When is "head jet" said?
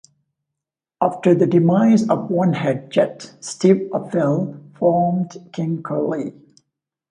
2.53-3.35